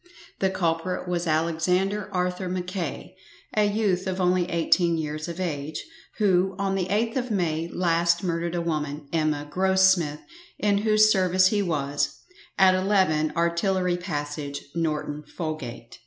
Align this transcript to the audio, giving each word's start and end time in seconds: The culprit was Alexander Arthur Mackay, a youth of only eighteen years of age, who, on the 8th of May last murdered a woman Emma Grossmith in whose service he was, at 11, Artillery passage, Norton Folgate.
The 0.39 0.49
culprit 0.49 1.07
was 1.07 1.27
Alexander 1.27 2.09
Arthur 2.11 2.49
Mackay, 2.49 3.15
a 3.55 3.65
youth 3.65 4.07
of 4.07 4.19
only 4.19 4.49
eighteen 4.49 4.97
years 4.97 5.27
of 5.27 5.39
age, 5.39 5.85
who, 6.17 6.55
on 6.57 6.73
the 6.73 6.87
8th 6.87 7.17
of 7.17 7.29
May 7.29 7.67
last 7.71 8.23
murdered 8.23 8.55
a 8.55 8.61
woman 8.61 9.07
Emma 9.13 9.47
Grossmith 9.47 10.21
in 10.57 10.79
whose 10.79 11.11
service 11.11 11.49
he 11.49 11.61
was, 11.61 12.19
at 12.57 12.73
11, 12.73 13.33
Artillery 13.35 13.95
passage, 13.95 14.63
Norton 14.73 15.21
Folgate. 15.23 15.97